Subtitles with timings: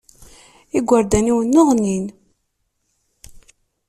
[0.77, 2.05] Igerdan-iw nneɣnin.